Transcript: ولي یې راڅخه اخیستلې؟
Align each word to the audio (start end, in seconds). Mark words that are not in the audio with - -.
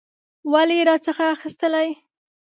ولي 0.51 0.75
یې 0.79 0.83
راڅخه 0.89 1.25
اخیستلې؟ 1.35 1.89